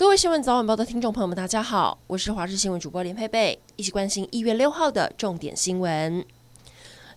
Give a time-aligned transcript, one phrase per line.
[0.00, 6.24] 各位新闻早晚报的听众朋友们，大家好，我是华视新闻主播连佩佩，一起关心一月六号的重点新闻。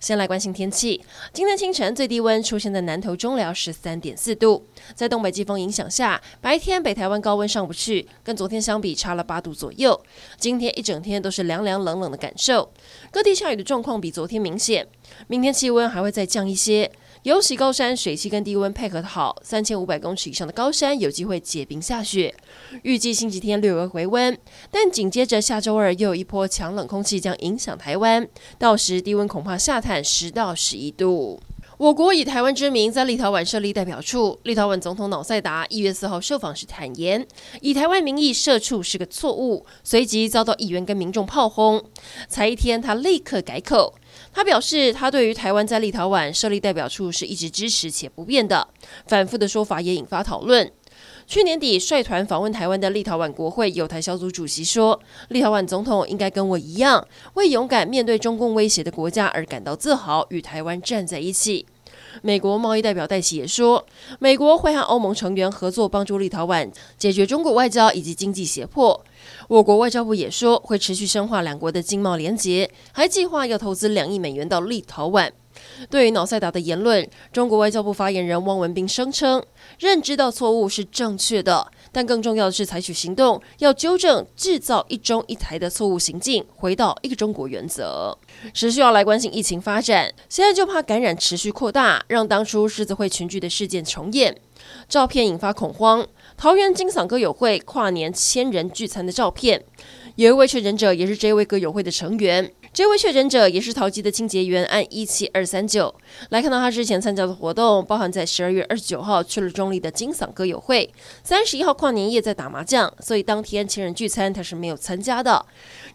[0.02, 1.02] 先来关心天气，
[1.32, 4.66] 今天清晨最低温出现在南投中寮十三点四度，
[4.96, 9.98] 在东北季风影响下，白天北台湾高温上不去，跟昨天相比差了八度左右。
[10.38, 12.70] 今天一整天都是凉凉冷冷的感受，
[13.12, 14.86] 各地下雨的状况比昨天明显，
[15.28, 16.92] 明天气温还会再降一些。
[17.24, 22.36] 尤其高山水汽跟低温配合的好，三千五百公尺以上的高山有机会结冰下雪。
[22.82, 24.38] 预计星期天略微回温，
[24.70, 28.28] 但紧接着下周二又有一波强冷空气将影响台湾，
[28.60, 31.40] 到时低温恐怕下探十到十一度。
[31.78, 37.26] 我国以台湾之名在立陶宛设立代表处，立陶宛总统瑙塞达一月四号受访时坦言，
[37.62, 41.82] 以台湾名义设处是个错误，随即遭到议员跟民众炮轰。
[42.28, 43.96] 才一天，他立刻改口。
[44.34, 48.68] 他表示，他对于台湾在立陶宛设立代表处是一直支持且不变的。
[49.06, 50.72] 反复的说法也引发讨论。
[51.26, 55.00] 去年底率团访问台湾的立陶宛国会友台小组主席说，
[55.30, 61.66] 立陶宛总统应该跟我一样，为勇敢面对中共威胁的国家而感到自豪，与台湾站在一起。
[62.22, 63.86] 美国贸易代表戴琪也说，
[64.20, 69.04] 美国会和欧盟成员合作，帮助立陶宛解决中国外交以及经济胁迫。
[69.48, 75.32] 我国外交部也说，会持续深化两国的经贸联结，还计划要投资两亿美元到立陶宛。
[75.90, 79.44] 对于瑙塞达的言论，中国外交部发言人汪文斌声称，
[79.80, 88.18] 认知到错误是正确的，但更重要的是采取行动，要纠正制造一中一台的错误行径，回到一个中国原则。
[88.54, 94.36] 持续要来关心疫情发展，现在就怕感染持续扩大，让当初狮子会群聚的事件重演。
[94.88, 99.62] 照片引发恐慌，桃园金嗓歌友会跨年千人聚餐的照片，
[100.16, 102.50] 有一位确诊者也是这位歌友会的成员。
[102.74, 105.94] 这位确诊者也是桃机的清洁员，按一七二三九
[106.30, 110.92] 来看到他之前参加的活动，包含在十二月二十九号去了中立的金嗓歌友会，
[111.24, 115.46] 三十一号跨年夜在打麻将，所以当天亲人聚餐他是没有参加的。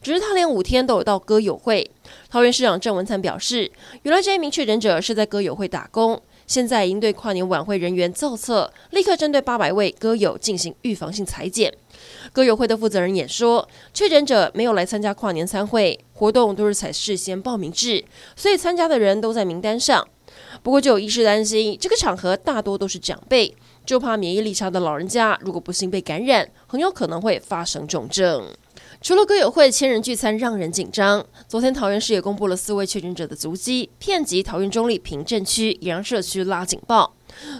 [0.00, 1.90] 只是他连五天都有到歌友会。
[2.30, 3.68] 桃园市长郑文灿表示，
[4.02, 6.22] 原来这一名确诊者是在歌友会打工。
[6.48, 11.72] 现在已经对跨年晚会人员造册，立刻针对八百位歌友进行预防性裁剪。
[12.32, 18.02] 歌友会的负责人也说，确诊者没有来参加跨年餐会，活动都是采事先报名制，
[18.34, 20.08] 所以参加的人都在名单上。
[20.62, 23.54] 不过就有医师担心，这个场合大多都是长辈，
[23.84, 28.50] 就怕免疫力差的老人家如果不幸被感染，很有可能会发生重症。
[29.00, 37.14] 除了歌友会千人聚餐让人紧张，昨天桃园市也公布了四位确诊者的足迹，遍及桃园中立平镇区，也让社区拉警报。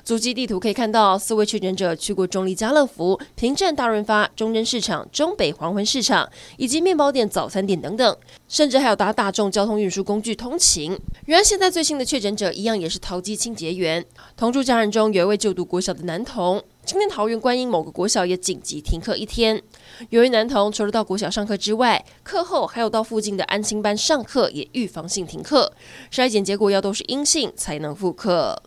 [0.04, 8.16] 足迹地图可以看到，四位确诊者去过中立家乐福、平镇大润发、中正市场、中北黄昏市场以及面包店、早餐店等等，
[8.48, 10.98] 甚至还有搭大众交通运输工具通勤。
[11.26, 14.04] 然而，现在最新的确诊者一样也是桃机清洁员，
[14.36, 16.62] 同住家人中有一位就读国小的男童。
[16.84, 19.62] 今天桃园观音某个国小也紧急停课一天，
[20.08, 25.70] 由于男童除了到国小上课之外，课后还有到附近的安亲班上课，也预防性停课，
[26.10, 28.62] 筛检结果要都是阴性才能复课。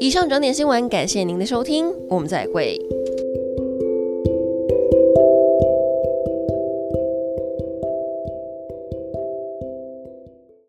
[0.00, 2.80] 以上整点新闻，感谢您的收听，我们再会。